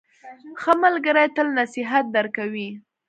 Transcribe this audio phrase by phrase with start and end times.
[0.61, 2.69] ښه ملګری تل نصیحت درکوي.